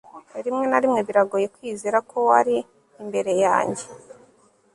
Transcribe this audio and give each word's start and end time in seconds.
rimwe 0.43 0.65
na 0.67 0.79
rimwe 0.81 0.99
biragoye 1.07 1.45
kwizera 1.55 1.97
ko 2.09 2.17
wari 2.29 2.55
imbere 3.01 3.31
yanjye 3.43 3.85